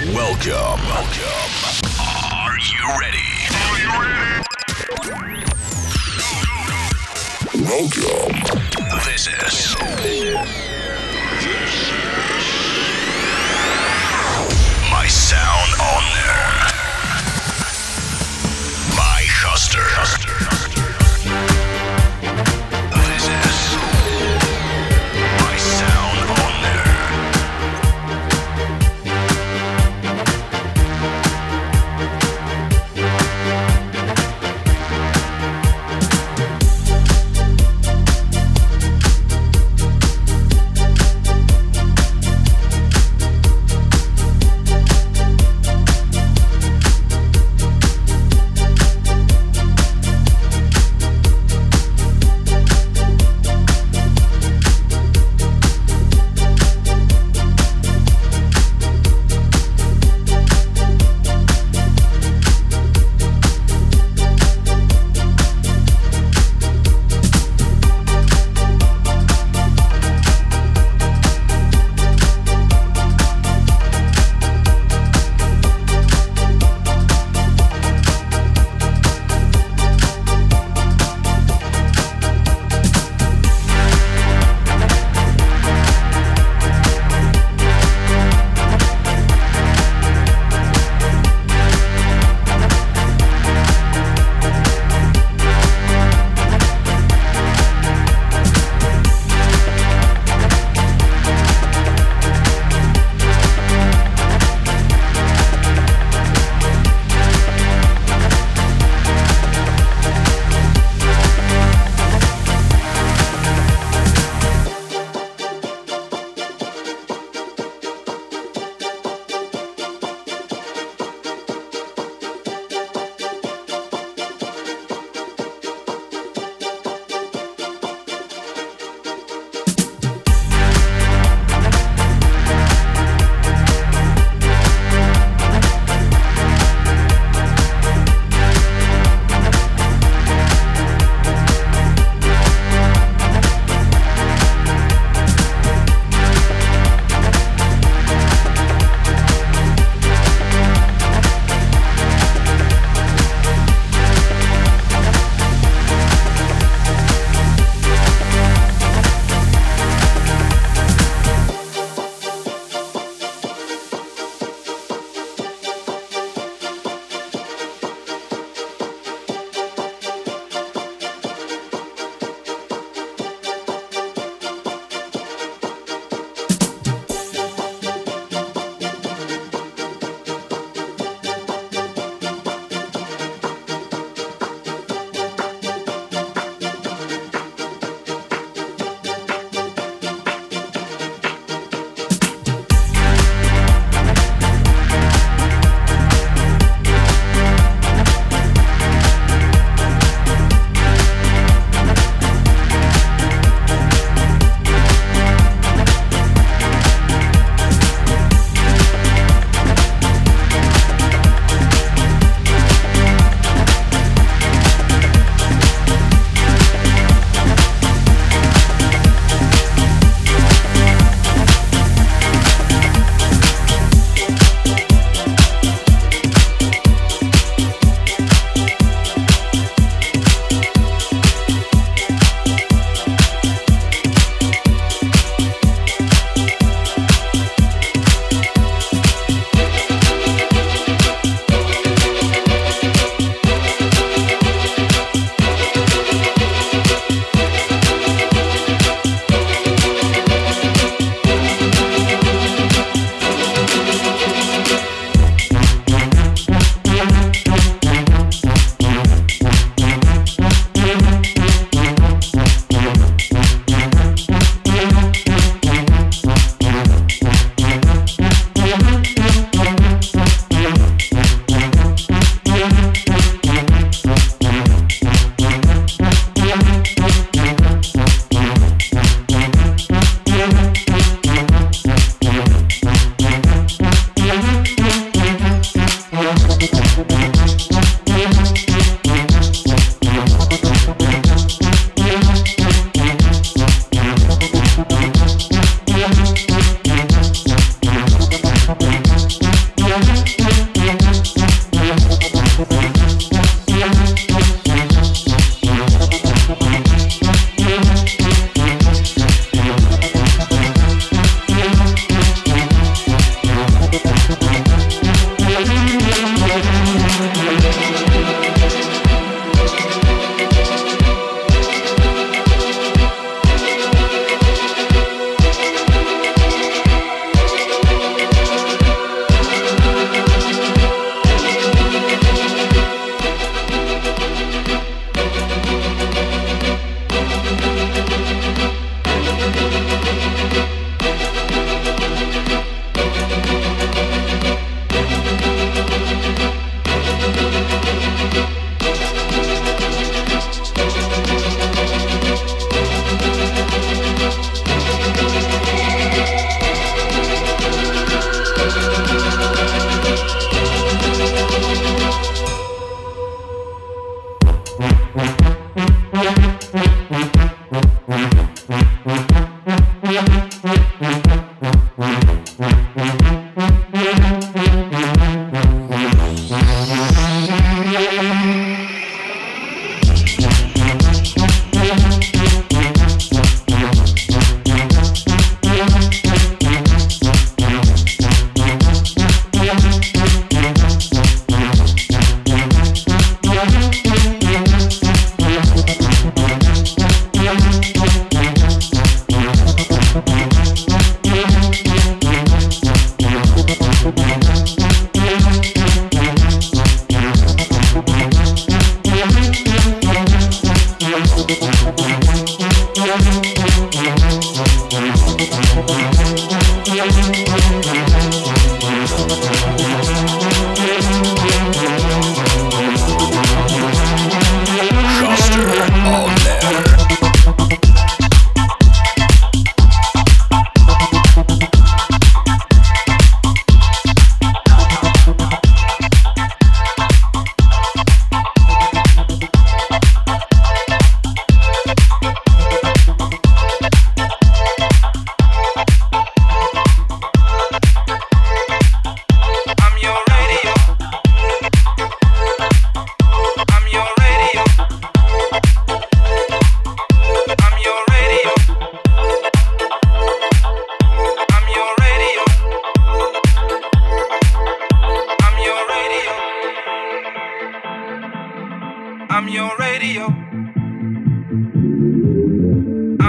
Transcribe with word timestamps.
Welcome. 0.00 0.80
Welcome. 0.86 1.50
Are 2.00 2.56
you 2.58 2.80
ready? 2.98 3.30
Are 3.52 3.78
you 3.78 3.90
ready? 4.00 4.40
Welcome. 7.68 8.32
This 9.04 9.28
is. 9.28 9.76
My 14.90 15.06
sound 15.06 15.70
on 15.82 16.02
there. 16.16 16.48
My 18.96 19.20
Huster. 19.28 19.84
This 20.64 20.79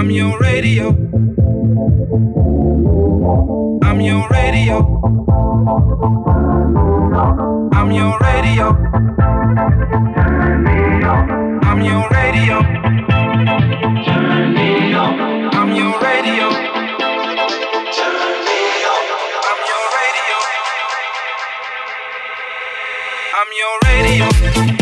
I'm 0.02 0.10
your 0.10 0.36
radio. 0.40 0.88
I'm 3.84 4.00
your 4.00 4.28
radio. 4.30 5.00
I'm 7.72 7.92
your 7.92 8.18
radio. 8.18 8.66
I'm 11.62 11.80
your 11.82 12.08
radio. 12.10 12.62
Turn 14.02 14.54
me 14.54 14.92
up. 14.92 15.20
I'm 15.54 15.70
your 15.70 16.00
radio. 16.00 16.50
Turn 17.94 18.42
me 18.42 18.82
up. 18.90 19.06
I'm 19.46 19.60
your 19.70 19.86
radio. 19.94 20.38
I'm 23.38 23.50
your 23.56 23.78
radio. 23.86 24.81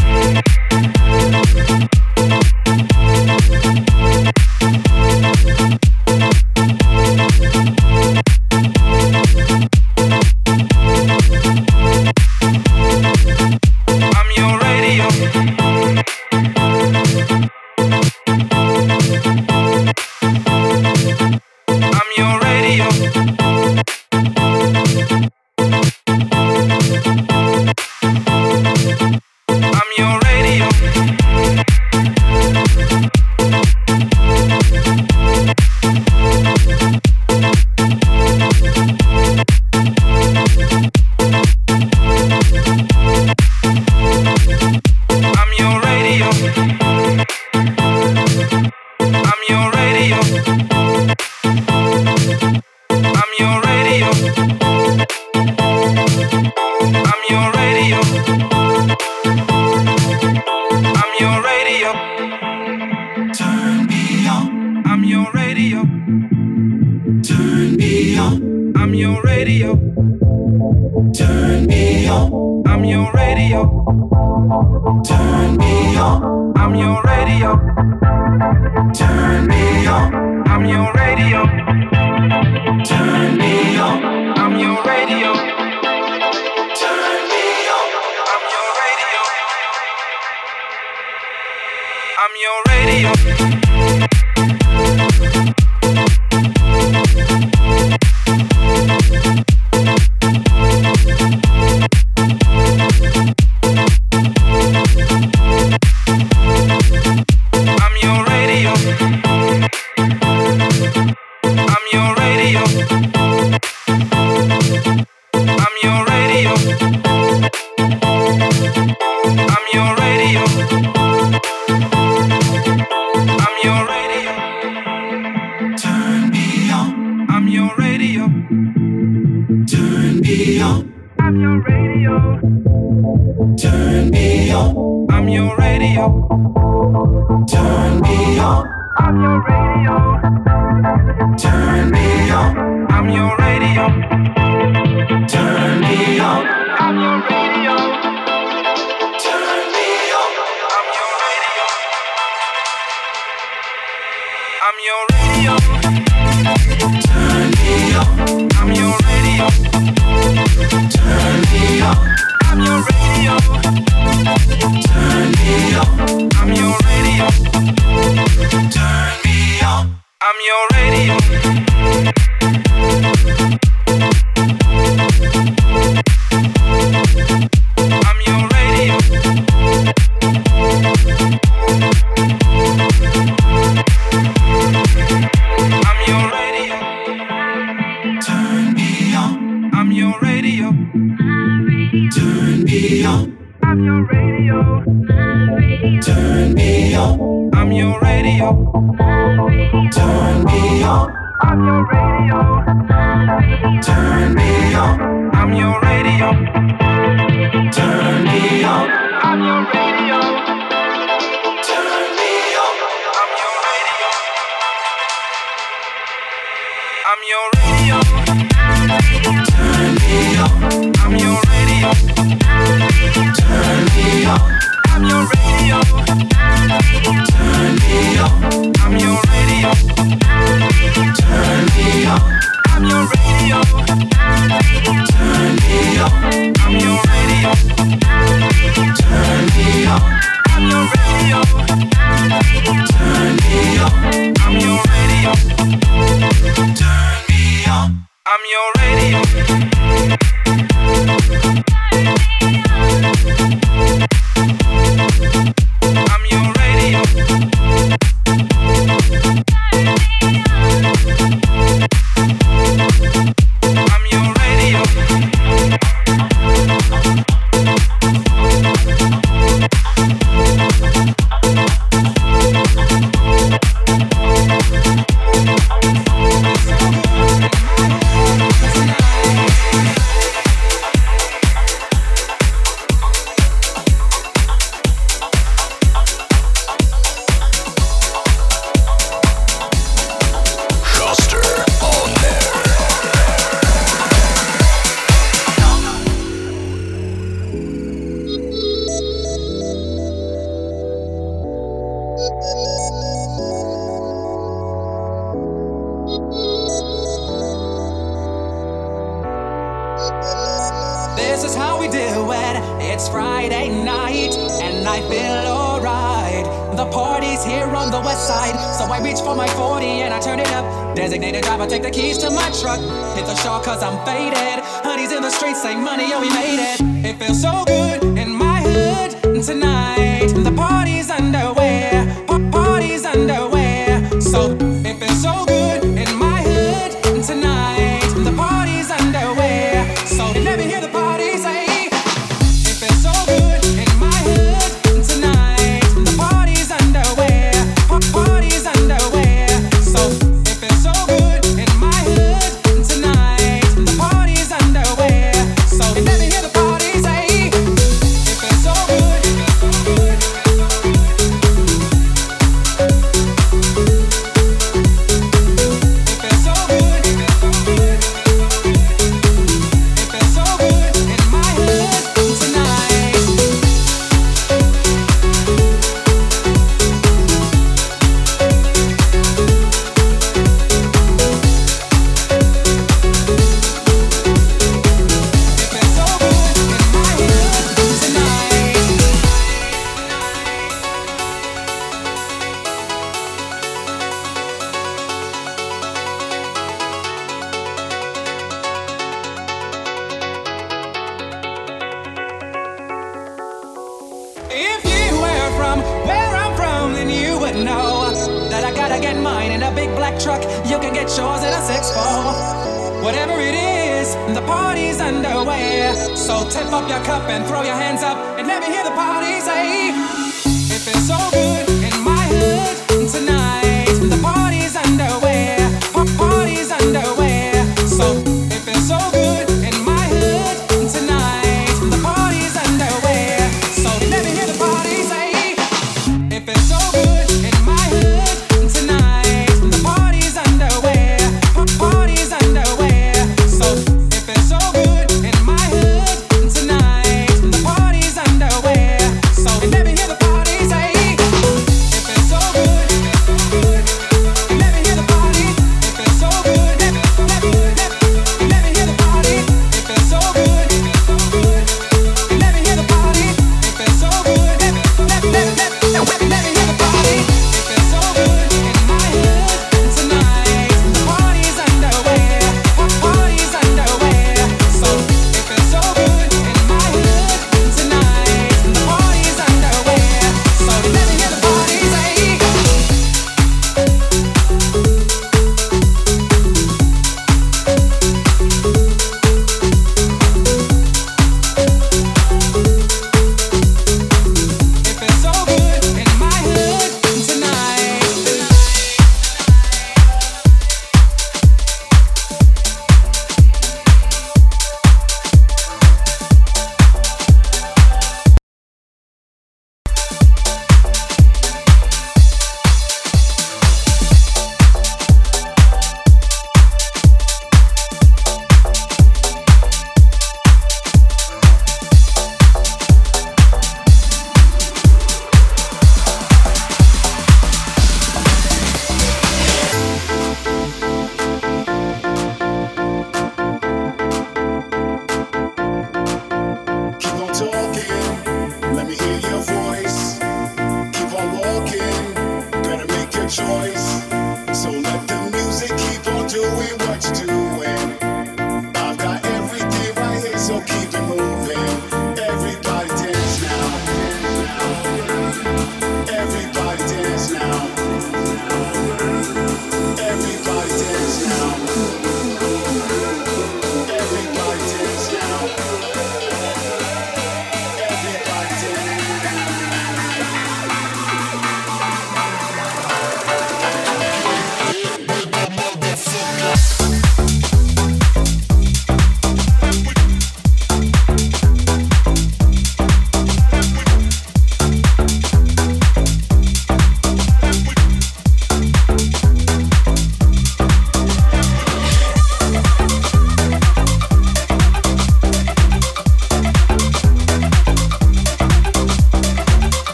you 93.90 94.19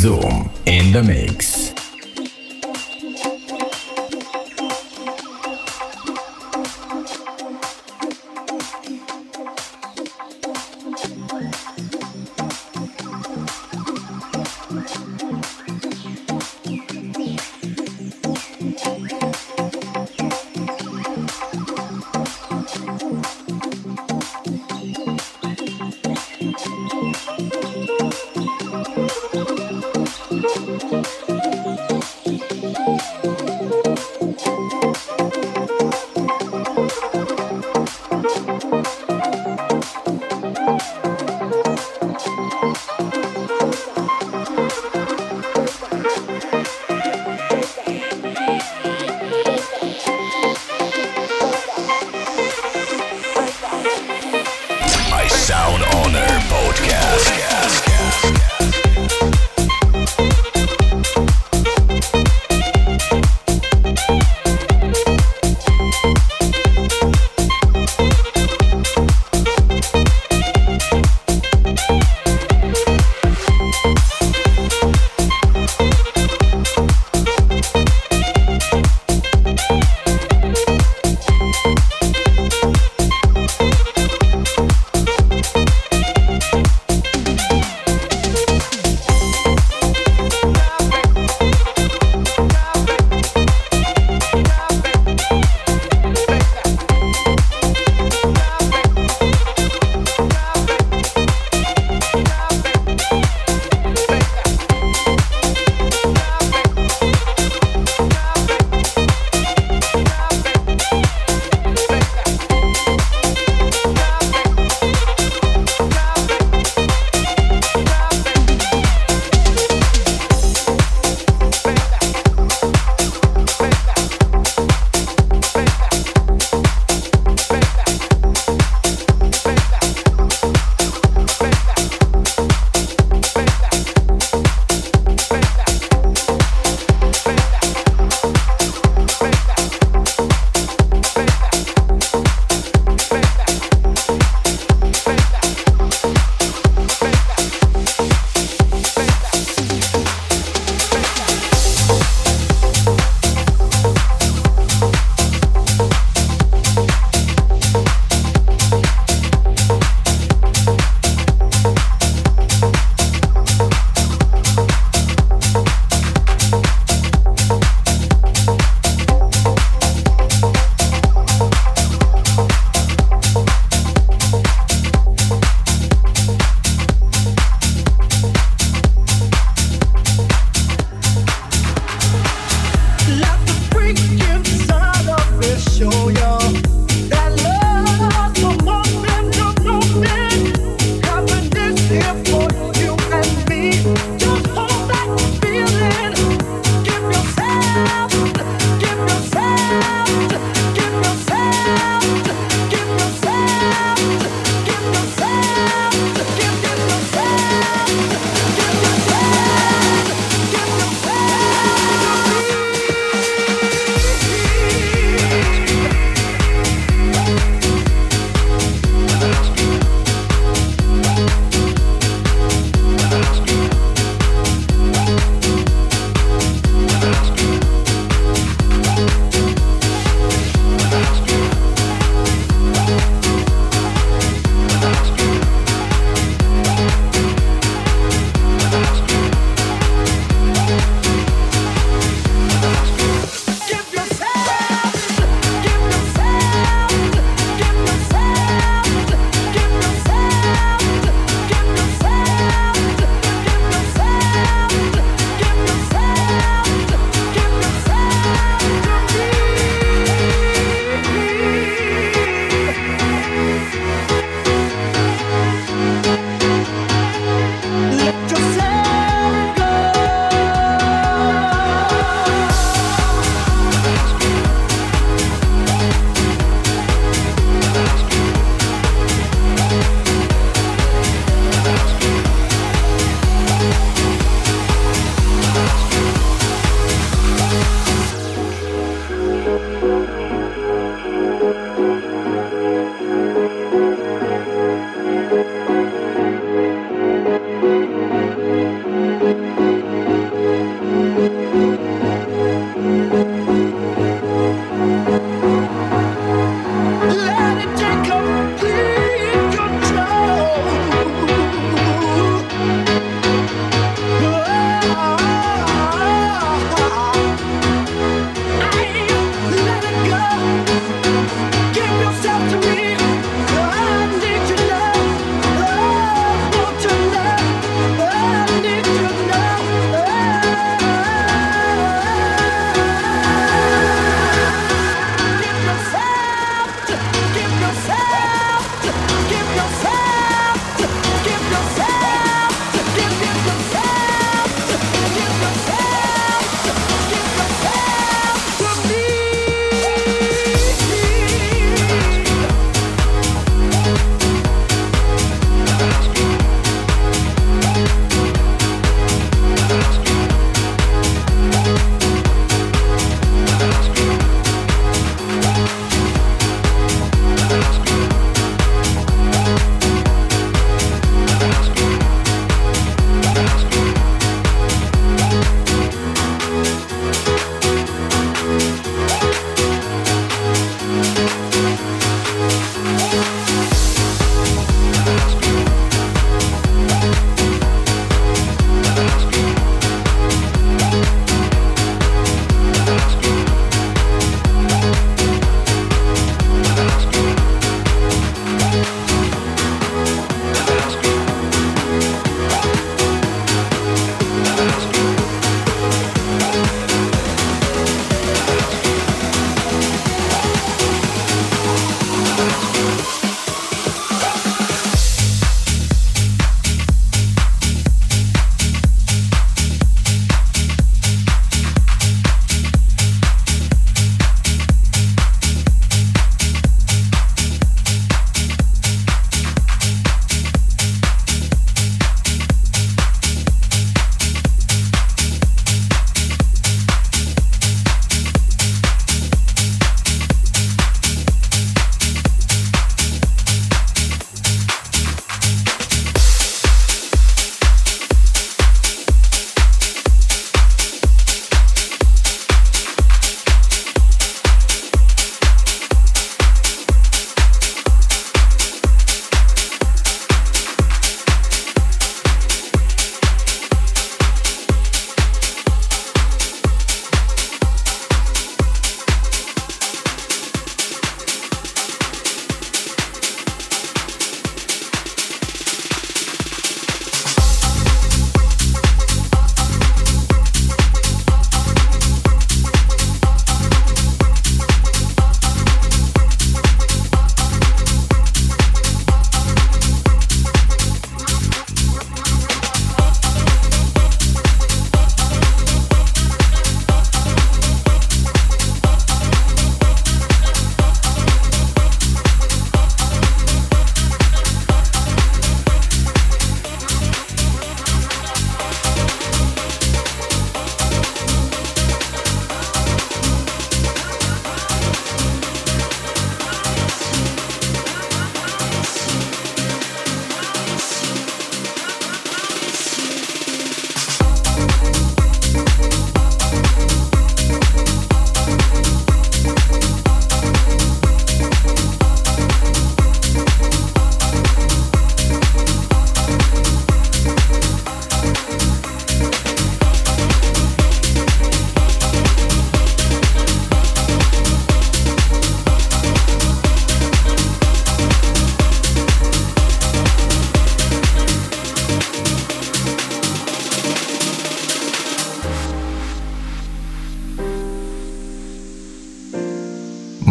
Zoom 0.00 0.48
in 0.64 0.92
the 0.92 1.02
mix. 1.02 1.49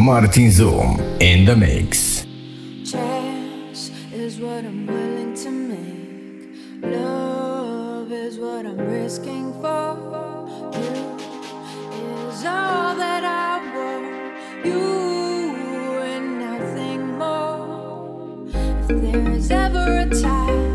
Martin 0.10 0.50
Zoom 0.50 1.00
in 1.20 1.46
the 1.46 1.56
mix. 1.56 2.26
Is 4.12 4.40
what 4.40 4.66
I'm 4.66 4.88
willing 4.88 5.36
to 5.36 5.52
make. 5.52 6.56
Love 6.82 8.12
is 8.12 8.40
what 8.40 8.66
I'm 8.66 8.80
risking 8.80 9.54
for. 9.62 9.98
You 10.74 12.30
is 12.30 12.44
all 12.44 12.96
that 13.04 13.24
I 13.24 13.62
want. 13.76 14.66
You 14.66 14.82
and 16.14 16.40
nothing 16.40 17.02
more. 17.20 18.48
If 18.90 19.02
there 19.04 19.30
is 19.36 19.52
ever 19.52 20.00
a 20.00 20.22
time. 20.22 20.69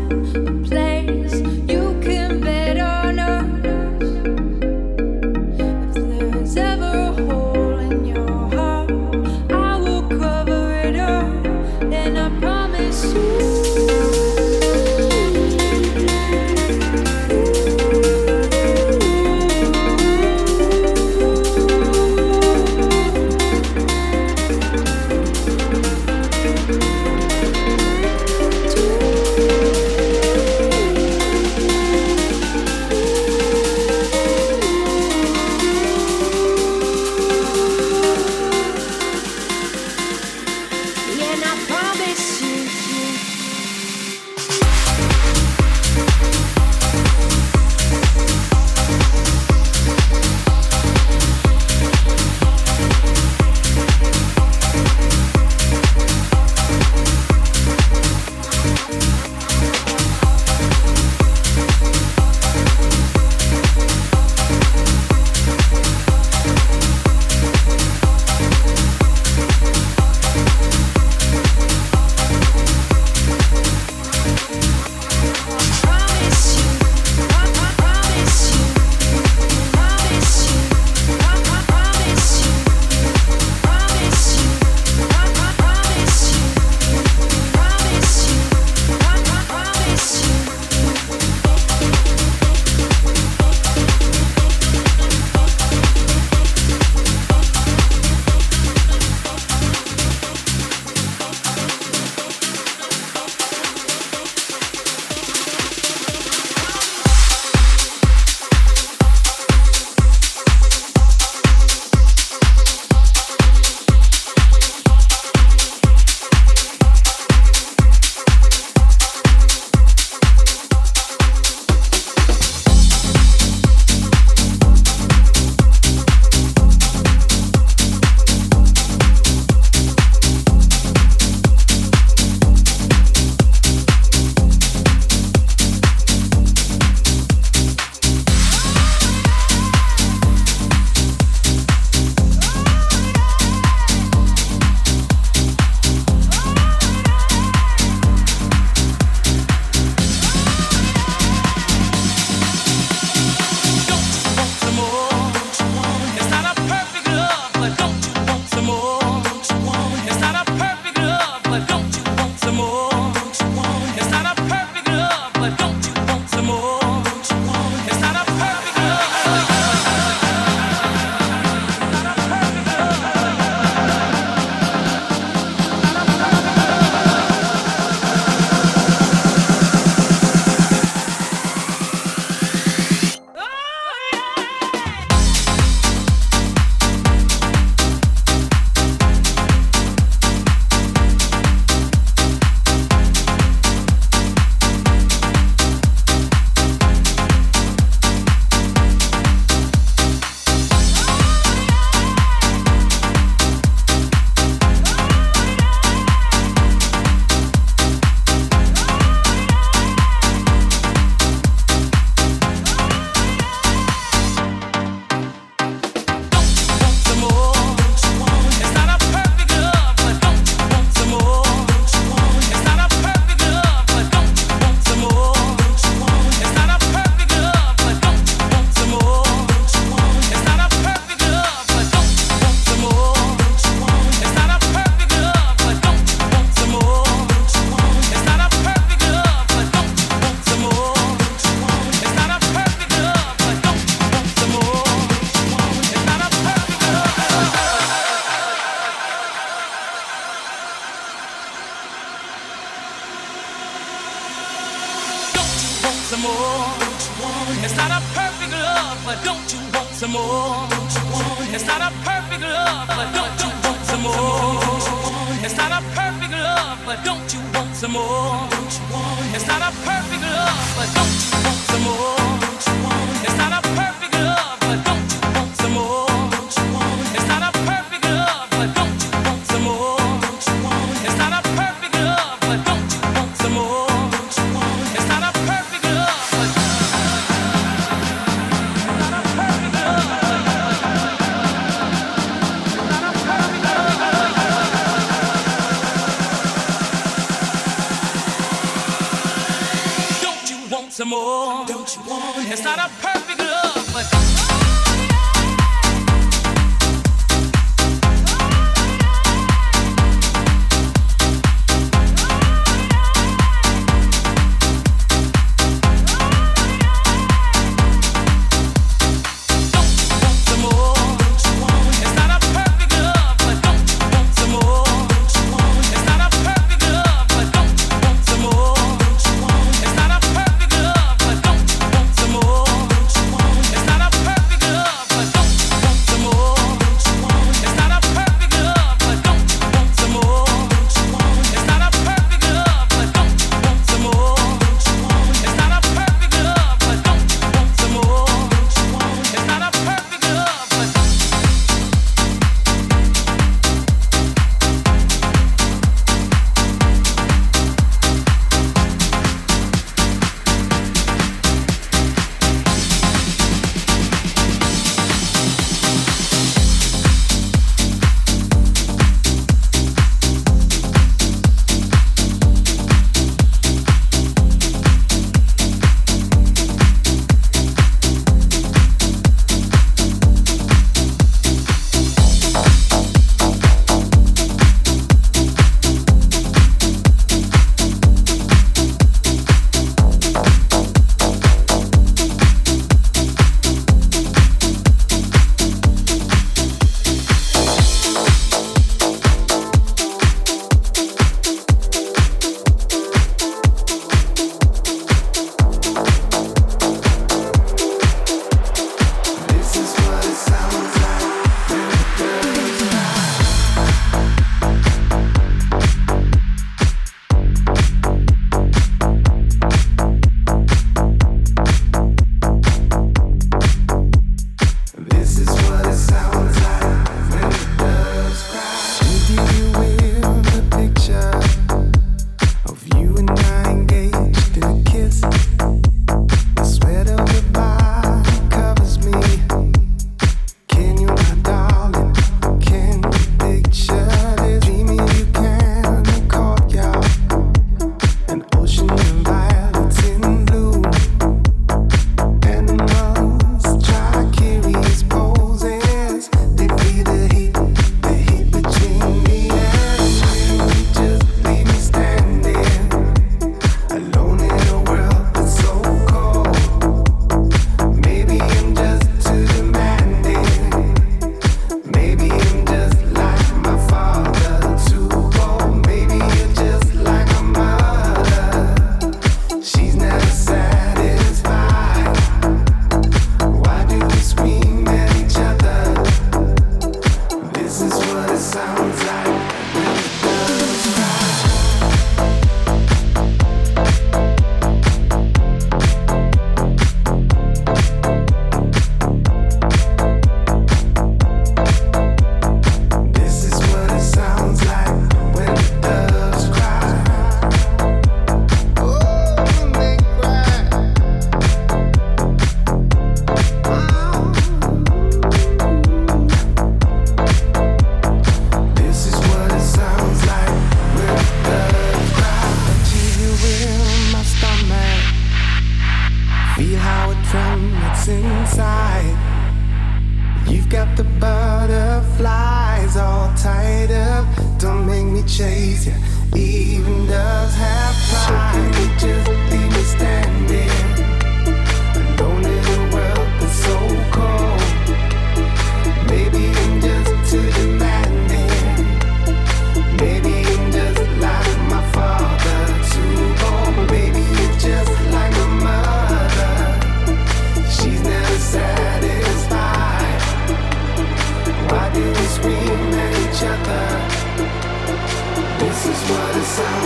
what 566.09 566.35
it 566.35 566.43
sounds 566.43 566.84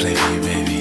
play 0.00 0.14
for 0.14 0.32
you, 0.32 0.40
baby. 0.42 0.77